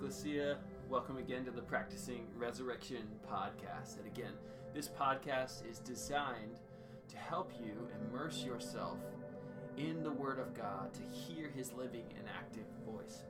Ecclesia. 0.00 0.56
Welcome 0.88 1.18
again 1.18 1.44
to 1.44 1.50
the 1.50 1.60
Practicing 1.60 2.26
Resurrection 2.34 3.02
podcast. 3.30 3.98
And 3.98 4.06
again, 4.06 4.32
this 4.72 4.88
podcast 4.88 5.70
is 5.70 5.78
designed 5.78 6.58
to 7.08 7.18
help 7.18 7.52
you 7.62 7.86
immerse 8.00 8.42
yourself 8.42 8.96
in 9.76 10.02
the 10.02 10.10
Word 10.10 10.38
of 10.38 10.54
God 10.54 10.94
to 10.94 11.02
hear 11.02 11.50
His 11.54 11.74
living 11.74 12.06
and 12.18 12.26
active 12.34 12.64
voice. 12.86 13.24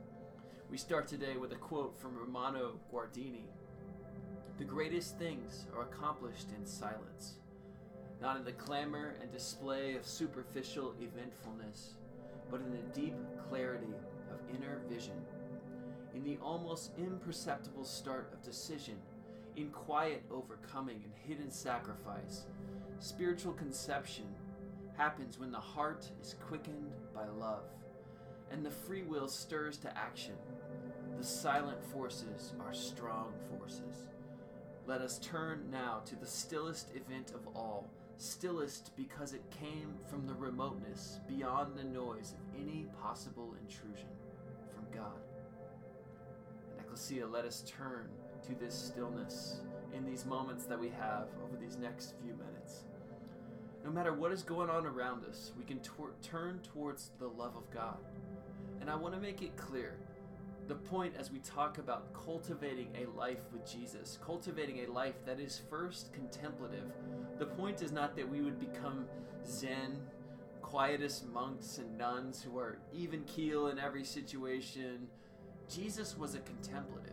We 0.71 0.79
start 0.79 1.09
today 1.09 1.37
with 1.37 1.51
a 1.51 1.57
quote 1.57 1.99
from 1.99 2.17
Romano 2.17 2.79
Guardini 2.95 3.49
The 4.59 4.65
greatest 4.65 5.19
things 5.19 5.67
are 5.75 5.83
accomplished 5.83 6.51
in 6.57 6.65
silence, 6.65 7.41
not 8.23 8.37
in 8.37 8.45
the 8.45 8.53
clamor 8.53 9.17
and 9.21 9.33
display 9.33 9.97
of 9.97 10.07
superficial 10.07 10.95
eventfulness, 11.01 11.95
but 12.49 12.61
in 12.61 12.71
the 12.71 13.01
deep 13.01 13.17
clarity 13.49 13.93
of 14.31 14.39
inner 14.55 14.83
vision 14.89 15.21
in 16.15 16.25
the 16.25 16.39
almost 16.43 16.93
imperceptible 16.99 17.85
start 17.85 18.31
of 18.33 18.43
decision, 18.43 18.97
in 19.57 19.69
quiet 19.71 20.23
overcoming 20.31 21.03
and 21.05 21.13
hidden 21.27 21.51
sacrifice. 21.51 22.45
Spiritual 22.99 23.53
conception 23.53 24.27
happens 24.97 25.39
when 25.39 25.51
the 25.51 25.59
heart 25.59 26.11
is 26.21 26.37
quickened 26.47 26.93
by 27.15 27.27
love 27.27 27.65
and 28.51 28.65
the 28.65 28.71
free 28.71 29.03
will 29.03 29.29
stirs 29.29 29.77
to 29.79 29.97
action. 29.97 30.35
The 31.19 31.25
silent 31.25 31.83
forces 31.93 32.53
are 32.61 32.75
strong 32.75 33.33
forces. 33.57 34.09
Let 34.87 35.01
us 35.01 35.19
turn 35.19 35.69
now 35.71 36.01
to 36.07 36.17
the 36.17 36.27
stillest 36.27 36.91
event 36.95 37.33
of 37.35 37.47
all, 37.55 37.89
stillest 38.19 38.97
because 38.97 39.33
it 39.33 39.43
came 39.51 39.95
from 40.09 40.27
the 40.27 40.35
remoteness 40.35 41.21
beyond 41.29 41.77
the 41.77 41.85
noise 41.85 42.33
of 42.33 42.61
any 42.61 42.87
possible 43.01 43.55
intrusion 43.63 44.09
from 44.75 44.85
God. 44.93 45.30
Ecclesia, 46.91 47.25
let 47.25 47.45
us 47.45 47.63
turn 47.69 48.09
to 48.45 48.53
this 48.59 48.75
stillness 48.75 49.61
in 49.97 50.05
these 50.05 50.27
moments 50.27 50.65
that 50.65 50.79
we 50.79 50.89
have 50.89 51.29
over 51.45 51.57
these 51.57 51.77
next 51.77 52.15
few 52.21 52.33
minutes. 52.33 52.83
No 53.85 53.93
matter 53.93 54.13
what 54.13 54.33
is 54.33 54.43
going 54.43 54.69
on 54.69 54.87
around 54.87 55.25
us, 55.25 55.53
we 55.57 55.63
can 55.63 55.79
tor- 55.81 56.15
turn 56.21 56.59
towards 56.65 57.13
the 57.21 57.29
love 57.29 57.55
of 57.55 57.71
God. 57.71 57.99
And 58.81 58.91
I 58.91 58.97
want 58.97 59.15
to 59.15 59.21
make 59.21 59.41
it 59.41 59.57
clear 59.57 59.99
the 60.67 60.75
point 60.75 61.15
as 61.17 61.31
we 61.31 61.39
talk 61.39 61.79
about 61.79 62.13
cultivating 62.13 62.89
a 62.97 63.17
life 63.17 63.53
with 63.53 63.71
Jesus, 63.71 64.19
cultivating 64.21 64.81
a 64.81 64.91
life 64.91 65.25
that 65.27 65.39
is 65.39 65.63
first 65.71 66.13
contemplative, 66.13 66.91
the 67.39 67.47
point 67.47 67.83
is 67.83 67.93
not 67.93 68.17
that 68.17 68.29
we 68.29 68.41
would 68.41 68.59
become 68.59 69.07
Zen, 69.47 69.97
quietest 70.61 71.29
monks 71.29 71.79
and 71.79 71.97
nuns 71.97 72.43
who 72.43 72.59
are 72.59 72.79
even 72.93 73.23
keel 73.25 73.69
in 73.69 73.79
every 73.79 74.05
situation 74.05 75.07
Jesus 75.73 76.19
was 76.19 76.35
a 76.35 76.41
contemplative. 76.41 77.13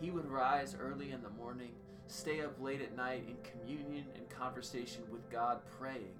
He 0.00 0.10
would 0.10 0.28
rise 0.28 0.76
early 0.80 1.12
in 1.12 1.22
the 1.22 1.30
morning, 1.30 1.70
stay 2.08 2.40
up 2.40 2.60
late 2.60 2.82
at 2.82 2.96
night 2.96 3.24
in 3.28 3.36
communion 3.48 4.06
and 4.16 4.28
conversation 4.28 5.02
with 5.12 5.30
God, 5.30 5.60
praying. 5.78 6.16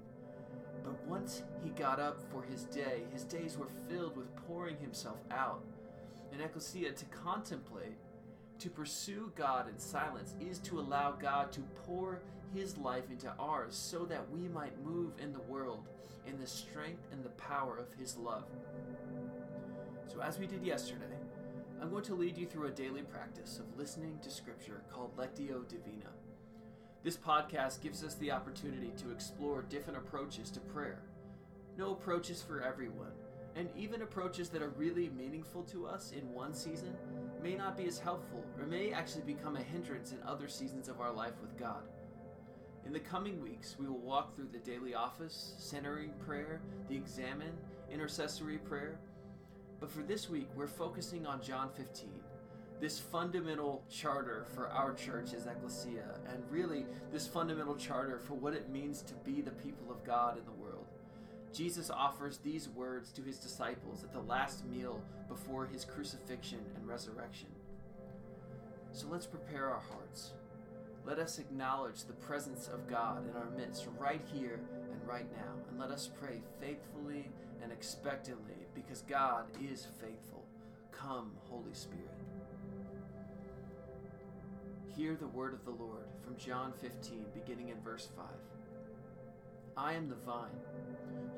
But 0.84 1.04
once 1.06 1.42
he 1.64 1.70
got 1.70 1.98
up 1.98 2.20
for 2.30 2.42
his 2.42 2.64
day, 2.64 3.02
his 3.12 3.24
days 3.24 3.58
were 3.58 3.68
filled 3.88 4.16
with 4.16 4.34
pouring 4.46 4.76
himself 4.76 5.18
out. 5.32 5.64
In 6.32 6.40
Ecclesia, 6.40 6.92
to 6.92 7.04
contemplate, 7.06 7.96
to 8.60 8.70
pursue 8.70 9.32
God 9.34 9.68
in 9.68 9.78
silence, 9.78 10.34
is 10.40 10.60
to 10.60 10.78
allow 10.78 11.12
God 11.12 11.50
to 11.52 11.60
pour 11.86 12.20
his 12.54 12.78
life 12.78 13.10
into 13.10 13.32
ours 13.40 13.74
so 13.74 14.04
that 14.04 14.30
we 14.30 14.48
might 14.48 14.84
move 14.84 15.12
in 15.20 15.32
the 15.32 15.40
world 15.40 15.88
in 16.24 16.38
the 16.38 16.46
strength 16.46 17.02
and 17.10 17.24
the 17.24 17.30
power 17.30 17.76
of 17.76 17.92
his 17.98 18.16
love. 18.16 18.44
So, 20.06 20.20
as 20.20 20.38
we 20.38 20.46
did 20.46 20.62
yesterday, 20.62 21.04
I'm 21.84 21.90
going 21.90 22.04
to 22.04 22.14
lead 22.14 22.38
you 22.38 22.46
through 22.46 22.68
a 22.68 22.70
daily 22.70 23.02
practice 23.02 23.58
of 23.58 23.78
listening 23.78 24.18
to 24.22 24.30
Scripture 24.30 24.80
called 24.90 25.14
Lectio 25.18 25.68
Divina. 25.68 26.08
This 27.02 27.18
podcast 27.18 27.82
gives 27.82 28.02
us 28.02 28.14
the 28.14 28.30
opportunity 28.30 28.94
to 28.96 29.10
explore 29.10 29.66
different 29.68 29.98
approaches 29.98 30.50
to 30.52 30.60
prayer. 30.60 31.02
No 31.76 31.92
approach 31.92 32.30
is 32.30 32.40
for 32.40 32.62
everyone, 32.62 33.12
and 33.54 33.68
even 33.76 34.00
approaches 34.00 34.48
that 34.48 34.62
are 34.62 34.70
really 34.70 35.10
meaningful 35.10 35.62
to 35.64 35.86
us 35.86 36.12
in 36.12 36.32
one 36.32 36.54
season 36.54 36.94
may 37.42 37.54
not 37.54 37.76
be 37.76 37.86
as 37.86 37.98
helpful 37.98 38.42
or 38.58 38.64
may 38.64 38.90
actually 38.90 39.24
become 39.34 39.56
a 39.56 39.62
hindrance 39.62 40.12
in 40.12 40.22
other 40.22 40.48
seasons 40.48 40.88
of 40.88 41.02
our 41.02 41.12
life 41.12 41.34
with 41.42 41.54
God. 41.58 41.82
In 42.86 42.94
the 42.94 42.98
coming 42.98 43.42
weeks, 43.42 43.76
we 43.78 43.86
will 43.86 43.98
walk 43.98 44.34
through 44.34 44.48
the 44.50 44.58
daily 44.58 44.94
office, 44.94 45.52
centering 45.58 46.14
prayer, 46.24 46.62
the 46.88 46.96
examen, 46.96 47.52
intercessory 47.92 48.56
prayer, 48.56 48.98
but 49.84 49.92
for 49.92 50.02
this 50.02 50.30
week, 50.30 50.48
we're 50.56 50.66
focusing 50.66 51.26
on 51.26 51.42
John 51.42 51.68
15, 51.76 52.08
this 52.80 52.98
fundamental 52.98 53.84
charter 53.90 54.46
for 54.54 54.68
our 54.68 54.94
church 54.94 55.34
as 55.34 55.44
Ecclesia, 55.44 56.20
and 56.26 56.42
really 56.50 56.86
this 57.12 57.26
fundamental 57.26 57.76
charter 57.76 58.18
for 58.18 58.32
what 58.32 58.54
it 58.54 58.70
means 58.70 59.02
to 59.02 59.12
be 59.12 59.42
the 59.42 59.50
people 59.50 59.90
of 59.90 60.02
God 60.02 60.38
in 60.38 60.44
the 60.46 60.52
world. 60.52 60.86
Jesus 61.52 61.90
offers 61.90 62.38
these 62.38 62.70
words 62.70 63.12
to 63.12 63.20
his 63.20 63.36
disciples 63.38 64.02
at 64.02 64.14
the 64.14 64.22
last 64.22 64.64
meal 64.64 65.02
before 65.28 65.66
his 65.66 65.84
crucifixion 65.84 66.60
and 66.76 66.88
resurrection. 66.88 67.48
So 68.92 69.06
let's 69.10 69.26
prepare 69.26 69.68
our 69.68 69.82
hearts. 69.90 70.32
Let 71.04 71.18
us 71.18 71.38
acknowledge 71.38 72.04
the 72.04 72.14
presence 72.14 72.68
of 72.68 72.88
God 72.88 73.28
in 73.28 73.36
our 73.36 73.50
midst 73.50 73.86
right 73.98 74.22
here 74.32 74.60
and 74.90 75.06
right 75.06 75.30
now. 75.36 75.52
And 75.68 75.78
let 75.78 75.90
us 75.90 76.08
pray 76.18 76.40
faithfully 76.58 77.28
and 77.64 77.72
expectantly 77.72 78.68
because 78.74 79.02
God 79.08 79.46
is 79.58 79.88
faithful. 80.00 80.44
Come, 80.92 81.32
Holy 81.48 81.72
Spirit. 81.72 82.20
Hear 84.94 85.16
the 85.16 85.26
word 85.26 85.54
of 85.54 85.64
the 85.64 85.70
Lord 85.70 86.04
from 86.22 86.36
John 86.36 86.72
15, 86.80 87.24
beginning 87.34 87.70
in 87.70 87.80
verse 87.80 88.08
5. 88.14 88.26
I 89.76 89.94
am 89.94 90.08
the 90.08 90.14
vine, 90.14 90.60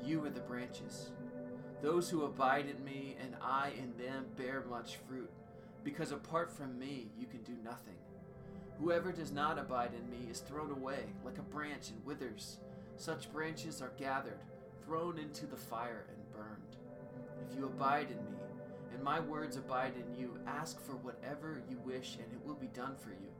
you 0.03 0.23
are 0.25 0.29
the 0.29 0.41
branches. 0.41 1.09
Those 1.81 2.09
who 2.09 2.23
abide 2.23 2.67
in 2.67 2.83
me 2.83 3.15
and 3.19 3.35
I 3.41 3.71
in 3.77 3.97
them 3.97 4.25
bear 4.35 4.63
much 4.69 4.97
fruit, 5.07 5.31
because 5.83 6.11
apart 6.11 6.51
from 6.51 6.77
me 6.77 7.07
you 7.17 7.25
can 7.25 7.41
do 7.41 7.55
nothing. 7.63 7.95
Whoever 8.79 9.11
does 9.11 9.31
not 9.31 9.57
abide 9.57 9.91
in 9.93 10.09
me 10.09 10.29
is 10.29 10.41
thrown 10.41 10.71
away 10.71 11.05
like 11.23 11.39
a 11.39 11.53
branch 11.53 11.89
and 11.89 12.05
withers. 12.05 12.57
Such 12.97 13.31
branches 13.31 13.81
are 13.81 13.93
gathered, 13.97 14.39
thrown 14.85 15.17
into 15.17 15.47
the 15.47 15.57
fire, 15.57 16.05
burned. 16.37 16.77
If 17.49 17.57
you 17.57 17.65
abide 17.65 18.07
in 18.11 18.17
me, 18.17 18.37
and 18.93 19.03
my 19.03 19.19
words 19.19 19.57
abide 19.57 19.93
in 19.95 20.17
you, 20.17 20.37
ask 20.47 20.79
for 20.79 20.93
whatever 20.93 21.61
you 21.69 21.77
wish, 21.79 22.17
and 22.21 22.31
it 22.31 22.45
will 22.45 22.55
be 22.55 22.67
done 22.67 22.95
for 22.95 23.09
you. 23.09 23.31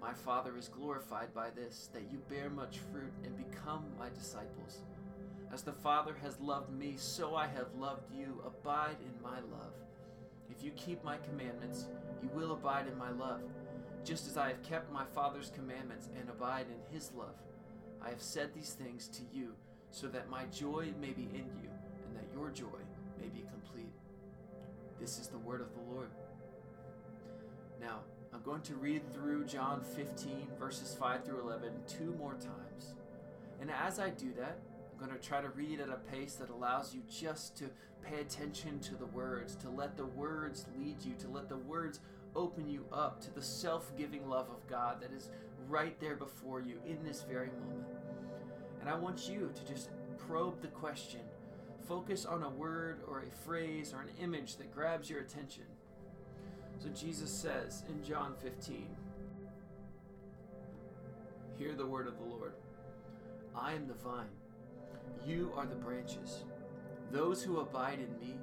My 0.00 0.12
Father 0.12 0.56
is 0.56 0.68
glorified 0.68 1.34
by 1.34 1.50
this, 1.50 1.90
that 1.92 2.10
you 2.12 2.18
bear 2.28 2.50
much 2.50 2.78
fruit 2.92 3.12
and 3.24 3.50
become 3.50 3.84
my 3.98 4.08
disciples. 4.10 4.82
As 5.52 5.62
the 5.62 5.72
Father 5.72 6.14
has 6.22 6.38
loved 6.40 6.70
me, 6.72 6.94
so 6.96 7.34
I 7.34 7.46
have 7.48 7.74
loved 7.76 8.04
you. 8.14 8.42
Abide 8.46 8.96
in 9.00 9.22
my 9.22 9.40
love. 9.50 9.72
If 10.50 10.62
you 10.62 10.70
keep 10.72 11.02
my 11.02 11.16
commandments, 11.16 11.88
you 12.22 12.28
will 12.34 12.52
abide 12.52 12.86
in 12.86 12.96
my 12.96 13.10
love 13.10 13.40
just 14.04 14.26
as 14.26 14.38
I 14.38 14.48
have 14.48 14.62
kept 14.62 14.90
my 14.92 15.04
Father's 15.14 15.50
commandments 15.50 16.08
and 16.18 16.30
abide 16.30 16.66
in 16.68 16.94
his 16.94 17.12
love. 17.14 17.34
I 18.00 18.08
have 18.08 18.22
said 18.22 18.54
these 18.54 18.70
things 18.70 19.08
to 19.08 19.22
you, 19.32 19.54
so 19.90 20.06
that 20.08 20.30
my 20.30 20.44
joy 20.46 20.92
may 21.00 21.10
be 21.10 21.28
in 21.34 21.44
you, 21.60 21.68
that 22.18 22.32
your 22.34 22.50
joy 22.50 22.80
may 23.20 23.28
be 23.28 23.44
complete. 23.50 23.92
This 25.00 25.18
is 25.18 25.28
the 25.28 25.38
word 25.38 25.60
of 25.60 25.68
the 25.74 25.94
Lord. 25.94 26.10
Now, 27.80 28.00
I'm 28.34 28.42
going 28.42 28.62
to 28.62 28.74
read 28.74 29.02
through 29.12 29.46
John 29.46 29.82
15, 29.96 30.48
verses 30.58 30.96
5 30.98 31.24
through 31.24 31.40
11, 31.40 31.72
two 31.86 32.14
more 32.18 32.34
times. 32.34 32.94
And 33.60 33.70
as 33.70 33.98
I 33.98 34.10
do 34.10 34.32
that, 34.38 34.58
I'm 34.92 35.06
going 35.06 35.18
to 35.18 35.26
try 35.26 35.40
to 35.40 35.48
read 35.50 35.80
at 35.80 35.88
a 35.88 35.96
pace 36.12 36.34
that 36.34 36.50
allows 36.50 36.94
you 36.94 37.02
just 37.08 37.56
to 37.58 37.70
pay 38.02 38.20
attention 38.20 38.80
to 38.80 38.96
the 38.96 39.06
words, 39.06 39.54
to 39.56 39.70
let 39.70 39.96
the 39.96 40.06
words 40.06 40.66
lead 40.76 40.96
you, 41.04 41.14
to 41.20 41.28
let 41.28 41.48
the 41.48 41.56
words 41.56 42.00
open 42.36 42.68
you 42.68 42.84
up 42.92 43.20
to 43.22 43.34
the 43.34 43.42
self 43.42 43.96
giving 43.96 44.28
love 44.28 44.48
of 44.50 44.66
God 44.68 45.00
that 45.00 45.12
is 45.12 45.30
right 45.68 45.98
there 46.00 46.16
before 46.16 46.60
you 46.60 46.80
in 46.86 47.02
this 47.04 47.24
very 47.28 47.48
moment. 47.48 47.88
And 48.80 48.88
I 48.88 48.94
want 48.94 49.28
you 49.28 49.50
to 49.54 49.72
just 49.72 49.90
probe 50.16 50.60
the 50.60 50.68
question, 50.68 51.20
focus 51.88 52.26
on 52.26 52.42
a 52.42 52.48
word 52.50 53.00
or 53.08 53.20
a 53.20 53.44
phrase 53.44 53.94
or 53.94 54.02
an 54.02 54.10
image 54.22 54.56
that 54.56 54.74
grabs 54.74 55.08
your 55.08 55.20
attention. 55.20 55.64
So 56.78 56.88
Jesus 56.90 57.30
says 57.30 57.82
in 57.88 58.04
John 58.04 58.34
15, 58.42 58.86
Hear 61.56 61.74
the 61.74 61.86
word 61.86 62.06
of 62.06 62.18
the 62.18 62.24
Lord. 62.24 62.52
I 63.56 63.72
am 63.72 63.88
the 63.88 63.94
vine, 63.94 64.26
you 65.26 65.52
are 65.56 65.66
the 65.66 65.74
branches. 65.74 66.44
Those 67.10 67.42
who 67.42 67.58
abide 67.58 67.98
in 67.98 68.18
me, 68.20 68.36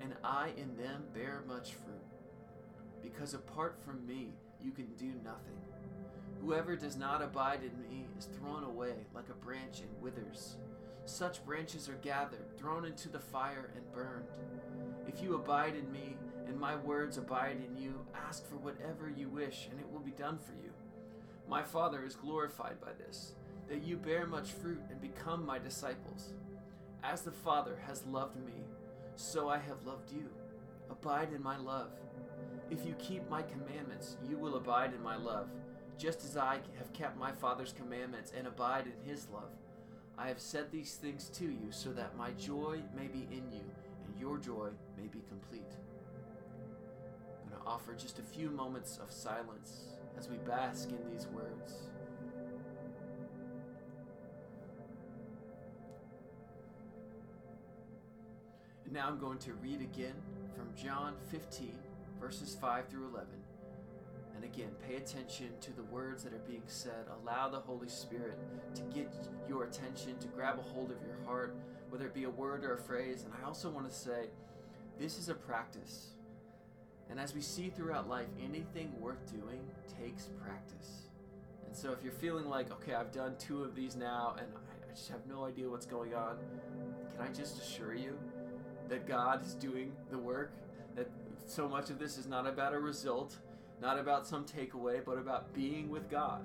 and 0.00 0.14
I 0.22 0.50
in 0.56 0.76
them, 0.76 1.04
bear 1.14 1.44
much 1.46 1.74
fruit 1.74 1.98
because 3.02 3.34
apart 3.34 3.78
from 3.84 4.06
me 4.06 4.32
you 4.62 4.70
can 4.70 4.86
do 4.96 5.12
nothing. 5.24 5.58
Whoever 6.40 6.76
does 6.76 6.96
not 6.96 7.22
abide 7.22 7.60
in 7.62 7.82
me 7.82 8.06
is 8.18 8.26
thrown 8.26 8.64
away 8.64 8.94
like 9.14 9.28
a 9.28 9.44
branch 9.44 9.80
and 9.80 10.02
withers. 10.02 10.56
Such 11.08 11.44
branches 11.44 11.88
are 11.88 11.98
gathered, 12.02 12.54
thrown 12.58 12.84
into 12.84 13.08
the 13.08 13.18
fire, 13.18 13.70
and 13.74 13.92
burned. 13.92 14.28
If 15.06 15.22
you 15.22 15.36
abide 15.36 15.74
in 15.74 15.90
me, 15.90 16.18
and 16.46 16.60
my 16.60 16.76
words 16.76 17.16
abide 17.16 17.56
in 17.66 17.80
you. 17.80 17.94
Ask 18.26 18.46
for 18.46 18.56
whatever 18.56 19.08
you 19.08 19.28
wish, 19.28 19.68
and 19.70 19.80
it 19.80 19.90
will 19.90 20.00
be 20.00 20.10
done 20.10 20.38
for 20.38 20.52
you. 20.52 20.70
My 21.48 21.62
Father 21.62 22.04
is 22.04 22.14
glorified 22.14 22.78
by 22.80 22.92
this, 22.98 23.34
that 23.68 23.82
you 23.82 23.96
bear 23.96 24.26
much 24.26 24.52
fruit 24.52 24.82
and 24.90 25.00
become 25.00 25.46
my 25.46 25.58
disciples. 25.58 26.34
As 27.02 27.22
the 27.22 27.32
Father 27.32 27.78
has 27.86 28.04
loved 28.06 28.36
me, 28.44 28.64
so 29.16 29.48
I 29.48 29.56
have 29.58 29.86
loved 29.86 30.12
you. 30.12 30.28
Abide 30.90 31.32
in 31.34 31.42
my 31.42 31.56
love. 31.56 31.90
If 32.70 32.84
you 32.84 32.94
keep 32.98 33.28
my 33.30 33.42
commandments, 33.42 34.18
you 34.28 34.36
will 34.36 34.56
abide 34.56 34.92
in 34.92 35.02
my 35.02 35.16
love, 35.16 35.48
just 35.96 36.22
as 36.22 36.36
I 36.36 36.60
have 36.76 36.92
kept 36.92 37.16
my 37.16 37.32
Father's 37.32 37.72
commandments 37.72 38.30
and 38.36 38.46
abide 38.46 38.86
in 38.86 39.10
his 39.10 39.26
love. 39.32 39.50
I 40.18 40.26
have 40.26 40.40
said 40.40 40.72
these 40.72 40.96
things 40.96 41.28
to 41.34 41.44
you 41.44 41.70
so 41.70 41.90
that 41.90 42.16
my 42.16 42.32
joy 42.32 42.80
may 42.96 43.06
be 43.06 43.28
in 43.30 43.52
you 43.52 43.64
and 44.04 44.20
your 44.20 44.36
joy 44.36 44.70
may 44.96 45.06
be 45.06 45.20
complete. 45.28 45.70
I'm 47.44 47.50
going 47.50 47.62
to 47.62 47.68
offer 47.68 47.94
just 47.94 48.18
a 48.18 48.22
few 48.22 48.50
moments 48.50 48.98
of 49.00 49.12
silence 49.12 49.94
as 50.18 50.28
we 50.28 50.36
bask 50.38 50.88
in 50.88 50.98
these 51.12 51.28
words. 51.28 51.88
And 58.84 58.92
now 58.92 59.06
I'm 59.06 59.20
going 59.20 59.38
to 59.38 59.52
read 59.52 59.80
again 59.80 60.14
from 60.56 60.74
John 60.74 61.14
15, 61.30 61.70
verses 62.20 62.56
5 62.60 62.88
through 62.88 63.06
11. 63.08 63.28
And 64.38 64.44
again, 64.44 64.70
pay 64.86 64.94
attention 64.94 65.48
to 65.62 65.72
the 65.72 65.82
words 65.82 66.22
that 66.22 66.32
are 66.32 66.44
being 66.46 66.62
said. 66.66 67.06
Allow 67.22 67.48
the 67.48 67.58
Holy 67.58 67.88
Spirit 67.88 68.38
to 68.76 68.82
get 68.82 69.12
your 69.48 69.64
attention, 69.64 70.16
to 70.20 70.28
grab 70.28 70.60
a 70.60 70.62
hold 70.62 70.92
of 70.92 70.98
your 71.04 71.16
heart, 71.26 71.56
whether 71.90 72.06
it 72.06 72.14
be 72.14 72.22
a 72.22 72.30
word 72.30 72.62
or 72.62 72.74
a 72.74 72.78
phrase. 72.78 73.24
And 73.24 73.32
I 73.34 73.44
also 73.44 73.68
want 73.68 73.90
to 73.90 73.92
say, 73.92 74.26
this 74.96 75.18
is 75.18 75.28
a 75.28 75.34
practice. 75.34 76.10
And 77.10 77.18
as 77.18 77.34
we 77.34 77.40
see 77.40 77.68
throughout 77.68 78.08
life, 78.08 78.28
anything 78.40 78.92
worth 79.00 79.26
doing 79.28 79.58
takes 80.00 80.28
practice. 80.40 81.08
And 81.66 81.76
so 81.76 81.90
if 81.90 82.04
you're 82.04 82.12
feeling 82.12 82.48
like, 82.48 82.70
okay, 82.70 82.94
I've 82.94 83.10
done 83.10 83.34
two 83.40 83.64
of 83.64 83.74
these 83.74 83.96
now 83.96 84.36
and 84.38 84.46
I 84.54 84.94
just 84.94 85.08
have 85.08 85.26
no 85.28 85.46
idea 85.46 85.68
what's 85.68 85.86
going 85.86 86.14
on, 86.14 86.36
can 87.10 87.26
I 87.26 87.32
just 87.32 87.60
assure 87.60 87.94
you 87.94 88.16
that 88.88 89.08
God 89.08 89.44
is 89.44 89.54
doing 89.54 89.96
the 90.12 90.18
work? 90.18 90.52
That 90.94 91.10
so 91.44 91.68
much 91.68 91.90
of 91.90 91.98
this 91.98 92.18
is 92.18 92.28
not 92.28 92.46
about 92.46 92.72
a 92.72 92.78
result, 92.78 93.36
not 93.80 93.98
about 93.98 94.26
some 94.26 94.44
takeaway, 94.44 95.04
but 95.04 95.18
about 95.18 95.52
being 95.54 95.88
with 95.88 96.10
God. 96.10 96.42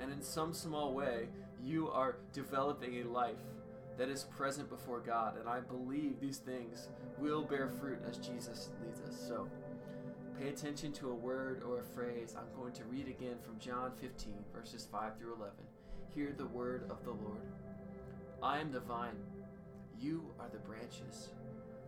And 0.00 0.10
in 0.10 0.22
some 0.22 0.52
small 0.52 0.92
way, 0.94 1.28
you 1.62 1.90
are 1.90 2.16
developing 2.32 3.00
a 3.00 3.08
life 3.08 3.38
that 3.96 4.08
is 4.08 4.24
present 4.24 4.68
before 4.68 5.00
God. 5.00 5.38
And 5.38 5.48
I 5.48 5.60
believe 5.60 6.20
these 6.20 6.38
things 6.38 6.88
will 7.18 7.42
bear 7.42 7.68
fruit 7.68 7.98
as 8.08 8.18
Jesus 8.18 8.70
leads 8.82 9.00
us. 9.02 9.16
So 9.28 9.48
pay 10.40 10.48
attention 10.48 10.92
to 10.94 11.10
a 11.10 11.14
word 11.14 11.62
or 11.62 11.80
a 11.80 11.84
phrase. 11.84 12.34
I'm 12.36 12.60
going 12.60 12.72
to 12.74 12.84
read 12.84 13.08
again 13.08 13.36
from 13.44 13.58
John 13.58 13.92
15, 14.00 14.34
verses 14.54 14.88
5 14.90 15.18
through 15.18 15.34
11. 15.34 15.54
Hear 16.14 16.34
the 16.36 16.46
word 16.46 16.90
of 16.90 17.04
the 17.04 17.10
Lord. 17.10 17.46
I 18.42 18.58
am 18.58 18.72
the 18.72 18.80
vine, 18.80 19.16
you 19.98 20.24
are 20.38 20.48
the 20.52 20.58
branches. 20.58 21.30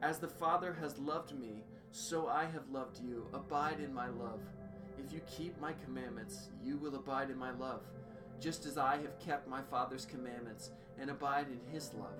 As 0.00 0.18
the 0.18 0.28
Father 0.28 0.76
has 0.80 0.96
loved 0.98 1.36
me, 1.36 1.64
so 1.90 2.28
I 2.28 2.44
have 2.44 2.70
loved 2.70 3.00
you. 3.02 3.26
Abide 3.34 3.80
in 3.80 3.92
my 3.92 4.08
love. 4.08 4.40
If 4.96 5.12
you 5.12 5.20
keep 5.26 5.60
my 5.60 5.72
commandments, 5.84 6.50
you 6.62 6.76
will 6.76 6.94
abide 6.94 7.30
in 7.30 7.38
my 7.38 7.50
love, 7.50 7.82
just 8.40 8.64
as 8.64 8.78
I 8.78 8.98
have 8.98 9.18
kept 9.18 9.48
my 9.48 9.60
Father's 9.62 10.06
commandments 10.06 10.70
and 11.00 11.10
abide 11.10 11.46
in 11.48 11.72
his 11.72 11.92
love. 11.94 12.14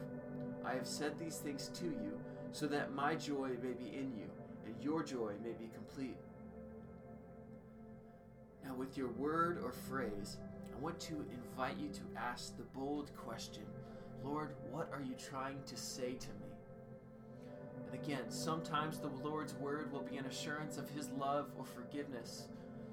I 0.64 0.74
have 0.74 0.86
said 0.86 1.18
these 1.18 1.38
things 1.38 1.70
to 1.74 1.84
you, 1.84 2.18
so 2.50 2.66
that 2.66 2.94
my 2.94 3.14
joy 3.14 3.50
may 3.62 3.72
be 3.72 3.94
in 3.96 4.12
you, 4.16 4.28
and 4.66 4.74
your 4.82 5.04
joy 5.04 5.34
may 5.44 5.52
be 5.52 5.70
complete. 5.72 6.16
Now, 8.64 8.74
with 8.74 8.96
your 8.96 9.10
word 9.12 9.60
or 9.62 9.72
phrase, 9.72 10.38
I 10.74 10.80
want 10.80 10.98
to 11.00 11.24
invite 11.32 11.76
you 11.78 11.90
to 11.90 12.20
ask 12.20 12.56
the 12.56 12.64
bold 12.64 13.10
question 13.16 13.62
Lord, 14.24 14.56
what 14.72 14.90
are 14.92 15.00
you 15.00 15.14
trying 15.14 15.58
to 15.66 15.76
say 15.76 16.14
to 16.14 16.28
me? 16.28 16.47
And 17.90 18.02
again, 18.02 18.30
sometimes 18.30 18.98
the 18.98 19.08
Lord's 19.08 19.54
word 19.54 19.90
will 19.92 20.02
be 20.02 20.16
an 20.16 20.26
assurance 20.26 20.78
of 20.78 20.90
his 20.90 21.08
love 21.18 21.50
or 21.56 21.64
forgiveness. 21.64 22.48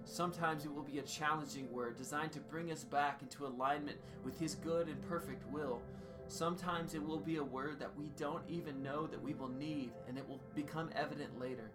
Sometimes 0.05 0.65
it 0.65 0.73
will 0.73 0.83
be 0.83 0.99
a 0.99 1.03
challenging 1.03 1.71
word 1.71 1.97
designed 1.97 2.31
to 2.33 2.39
bring 2.39 2.71
us 2.71 2.83
back 2.83 3.21
into 3.21 3.45
alignment 3.45 3.97
with 4.23 4.39
his 4.39 4.55
good 4.55 4.87
and 4.87 5.01
perfect 5.09 5.45
will. 5.51 5.81
Sometimes 6.27 6.93
it 6.93 7.03
will 7.03 7.19
be 7.19 7.37
a 7.37 7.43
word 7.43 7.79
that 7.79 7.95
we 7.97 8.11
don't 8.17 8.43
even 8.47 8.81
know 8.81 9.07
that 9.07 9.21
we 9.21 9.33
will 9.33 9.49
need 9.49 9.91
and 10.07 10.17
it 10.17 10.27
will 10.27 10.41
become 10.55 10.89
evident 10.95 11.39
later. 11.39 11.71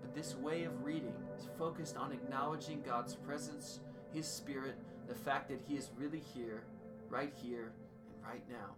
But 0.00 0.14
this 0.14 0.36
way 0.36 0.64
of 0.64 0.84
reading 0.84 1.14
is 1.36 1.48
focused 1.58 1.96
on 1.96 2.12
acknowledging 2.12 2.82
God's 2.82 3.14
presence, 3.14 3.80
his 4.12 4.26
spirit, 4.26 4.76
the 5.08 5.14
fact 5.14 5.48
that 5.48 5.60
he 5.66 5.74
is 5.74 5.90
really 5.96 6.22
here, 6.34 6.64
right 7.08 7.32
here, 7.42 7.72
and 8.08 8.24
right 8.24 8.42
now. 8.48 8.74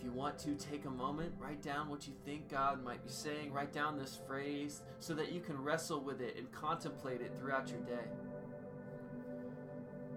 If 0.00 0.06
you 0.06 0.12
want 0.12 0.38
to 0.38 0.54
take 0.54 0.86
a 0.86 0.90
moment, 0.90 1.34
write 1.38 1.60
down 1.60 1.90
what 1.90 2.06
you 2.06 2.14
think 2.24 2.48
God 2.48 2.82
might 2.82 3.04
be 3.04 3.10
saying, 3.10 3.52
write 3.52 3.70
down 3.70 3.98
this 3.98 4.18
phrase 4.26 4.80
so 4.98 5.12
that 5.12 5.30
you 5.30 5.42
can 5.42 5.62
wrestle 5.62 6.00
with 6.00 6.22
it 6.22 6.38
and 6.38 6.50
contemplate 6.52 7.20
it 7.20 7.36
throughout 7.36 7.68
your 7.68 7.80
day. 7.80 8.08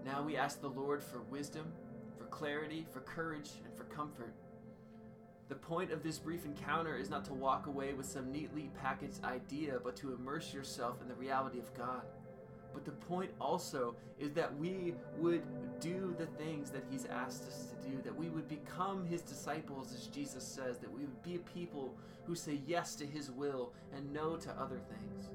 Now 0.05 0.23
we 0.23 0.37
ask 0.37 0.61
the 0.61 0.69
Lord 0.69 1.03
for 1.03 1.23
wisdom, 1.23 1.65
for 2.17 2.23
clarity, 2.27 2.87
for 2.93 3.01
courage, 3.01 3.49
and 3.65 3.75
for 3.75 3.83
comfort. 3.83 4.33
The 5.49 5.55
point 5.55 5.91
of 5.91 6.01
this 6.01 6.17
brief 6.17 6.45
encounter 6.45 6.95
is 6.95 7.09
not 7.09 7.25
to 7.25 7.33
walk 7.33 7.67
away 7.67 7.93
with 7.93 8.05
some 8.05 8.31
neatly 8.31 8.71
packaged 8.81 9.21
idea, 9.25 9.79
but 9.83 9.97
to 9.97 10.13
immerse 10.13 10.53
yourself 10.53 11.01
in 11.01 11.09
the 11.09 11.15
reality 11.15 11.59
of 11.59 11.73
God. 11.73 12.03
But 12.73 12.85
the 12.85 12.91
point 12.91 13.31
also 13.39 13.95
is 14.19 14.31
that 14.31 14.57
we 14.57 14.93
would 15.17 15.43
do 15.79 16.15
the 16.17 16.25
things 16.25 16.69
that 16.71 16.83
He's 16.89 17.05
asked 17.05 17.43
us 17.43 17.67
to 17.67 17.89
do, 17.89 18.01
that 18.03 18.15
we 18.15 18.29
would 18.29 18.47
become 18.47 19.05
His 19.05 19.21
disciples, 19.21 19.93
as 19.93 20.07
Jesus 20.07 20.43
says, 20.43 20.77
that 20.79 20.91
we 20.91 21.01
would 21.01 21.23
be 21.23 21.35
a 21.35 21.39
people 21.39 21.95
who 22.25 22.35
say 22.35 22.61
yes 22.65 22.95
to 22.95 23.05
His 23.05 23.29
will 23.31 23.73
and 23.95 24.11
no 24.11 24.35
to 24.37 24.49
other 24.51 24.79
things. 24.89 25.29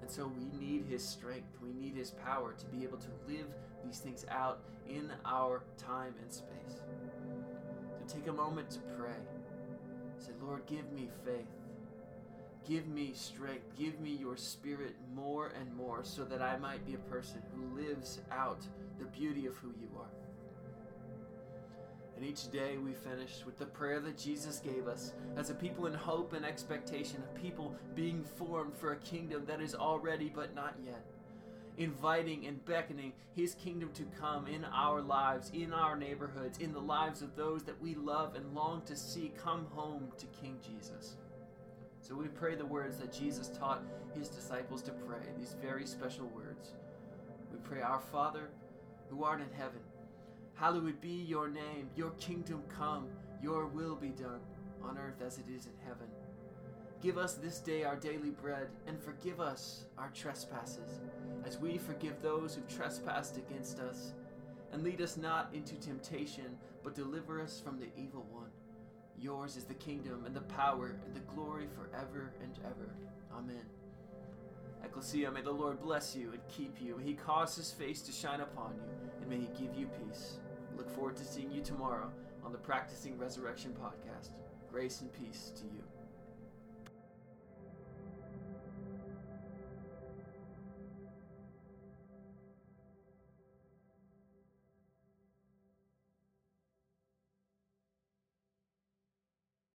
And 0.00 0.10
so 0.10 0.32
we 0.38 0.46
need 0.58 0.86
His 0.86 1.04
strength, 1.06 1.58
we 1.62 1.72
need 1.72 1.94
His 1.94 2.12
power 2.12 2.54
to 2.54 2.66
be 2.66 2.84
able 2.84 2.98
to 2.98 3.08
live 3.26 3.46
these 3.84 3.98
things 3.98 4.24
out 4.30 4.60
in 4.88 5.12
our 5.24 5.64
time 5.76 6.14
and 6.22 6.32
space. 6.32 6.80
So 7.98 8.14
take 8.14 8.28
a 8.28 8.32
moment 8.32 8.70
to 8.70 8.78
pray. 8.96 9.10
Say, 10.18 10.32
Lord, 10.42 10.64
give 10.66 10.90
me 10.92 11.10
faith. 11.24 11.46
Give 12.68 12.86
me 12.86 13.12
strength. 13.14 13.78
Give 13.78 13.98
me 13.98 14.10
your 14.10 14.36
spirit 14.36 14.94
more 15.14 15.52
and 15.58 15.74
more 15.74 16.00
so 16.04 16.24
that 16.24 16.42
I 16.42 16.58
might 16.58 16.84
be 16.86 16.94
a 16.94 17.10
person 17.10 17.40
who 17.54 17.80
lives 17.80 18.20
out 18.30 18.60
the 18.98 19.06
beauty 19.06 19.46
of 19.46 19.56
who 19.56 19.68
you 19.80 19.88
are. 19.98 20.10
And 22.14 22.26
each 22.26 22.50
day 22.50 22.76
we 22.76 22.92
finish 22.92 23.46
with 23.46 23.58
the 23.58 23.64
prayer 23.64 24.00
that 24.00 24.18
Jesus 24.18 24.58
gave 24.58 24.86
us 24.86 25.12
as 25.36 25.48
a 25.48 25.54
people 25.54 25.86
in 25.86 25.94
hope 25.94 26.34
and 26.34 26.44
expectation, 26.44 27.22
a 27.22 27.38
people 27.38 27.74
being 27.94 28.22
formed 28.22 28.76
for 28.76 28.92
a 28.92 28.96
kingdom 28.96 29.44
that 29.46 29.62
is 29.62 29.74
already 29.74 30.30
but 30.34 30.54
not 30.54 30.74
yet. 30.84 31.06
Inviting 31.78 32.46
and 32.46 32.62
beckoning 32.66 33.12
His 33.34 33.54
kingdom 33.54 33.92
to 33.94 34.02
come 34.20 34.46
in 34.46 34.64
our 34.66 35.00
lives, 35.00 35.50
in 35.54 35.72
our 35.72 35.96
neighborhoods, 35.96 36.58
in 36.58 36.72
the 36.72 36.80
lives 36.80 37.22
of 37.22 37.34
those 37.34 37.62
that 37.62 37.80
we 37.80 37.94
love 37.94 38.34
and 38.34 38.52
long 38.52 38.82
to 38.86 38.96
see 38.96 39.32
come 39.42 39.66
home 39.70 40.08
to 40.18 40.26
King 40.26 40.58
Jesus. 40.60 41.16
So 42.08 42.14
we 42.14 42.28
pray 42.28 42.54
the 42.54 42.64
words 42.64 42.96
that 42.98 43.12
Jesus 43.12 43.48
taught 43.48 43.82
his 44.18 44.28
disciples 44.30 44.80
to 44.82 44.92
pray, 44.92 45.20
these 45.36 45.56
very 45.60 45.84
special 45.84 46.24
words. 46.34 46.72
We 47.52 47.58
pray, 47.58 47.82
Our 47.82 48.00
Father, 48.00 48.48
who 49.10 49.24
art 49.24 49.42
in 49.42 49.52
heaven, 49.58 49.80
hallowed 50.54 51.02
be 51.02 51.22
your 51.28 51.48
name, 51.48 51.90
your 51.96 52.12
kingdom 52.12 52.62
come, 52.74 53.08
your 53.42 53.66
will 53.66 53.94
be 53.94 54.08
done, 54.08 54.40
on 54.82 54.96
earth 54.96 55.20
as 55.20 55.36
it 55.36 55.44
is 55.54 55.66
in 55.66 55.74
heaven. 55.86 56.06
Give 57.02 57.18
us 57.18 57.34
this 57.34 57.58
day 57.58 57.84
our 57.84 57.96
daily 57.96 58.30
bread, 58.30 58.68
and 58.86 58.98
forgive 58.98 59.38
us 59.38 59.84
our 59.98 60.10
trespasses, 60.14 61.00
as 61.44 61.58
we 61.58 61.76
forgive 61.76 62.22
those 62.22 62.54
who 62.54 62.62
trespassed 62.74 63.36
against 63.36 63.80
us. 63.80 64.14
And 64.72 64.82
lead 64.82 65.02
us 65.02 65.18
not 65.18 65.50
into 65.52 65.74
temptation, 65.74 66.56
but 66.82 66.94
deliver 66.94 67.42
us 67.42 67.60
from 67.62 67.78
the 67.78 67.88
evil 68.00 68.26
one. 68.30 68.48
Yours 69.20 69.56
is 69.56 69.64
the 69.64 69.74
kingdom 69.74 70.24
and 70.26 70.34
the 70.34 70.42
power 70.42 70.94
and 71.04 71.14
the 71.14 71.20
glory 71.34 71.66
forever 71.74 72.32
and 72.42 72.52
ever. 72.64 72.94
Amen. 73.36 73.64
Ecclesia, 74.84 75.30
may 75.30 75.42
the 75.42 75.50
Lord 75.50 75.80
bless 75.80 76.14
you 76.14 76.32
and 76.32 76.40
keep 76.48 76.80
you. 76.80 76.96
May 76.96 77.04
he 77.04 77.14
cause 77.14 77.56
his 77.56 77.72
face 77.72 78.00
to 78.02 78.12
shine 78.12 78.40
upon 78.40 78.74
you, 78.76 79.10
and 79.20 79.28
may 79.28 79.38
he 79.38 79.48
give 79.60 79.74
you 79.74 79.88
peace. 80.06 80.38
Look 80.76 80.88
forward 80.94 81.16
to 81.16 81.24
seeing 81.24 81.50
you 81.50 81.62
tomorrow 81.62 82.12
on 82.44 82.52
the 82.52 82.58
Practicing 82.58 83.18
Resurrection 83.18 83.74
podcast. 83.82 84.30
Grace 84.70 85.00
and 85.00 85.12
peace 85.12 85.52
to 85.56 85.64
you. 85.64 85.82